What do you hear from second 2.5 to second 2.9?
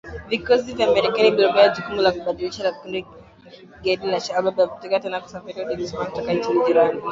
na